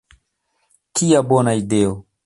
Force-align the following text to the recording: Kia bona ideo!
Kia 0.95 1.21
bona 1.33 1.57
ideo! 1.61 1.95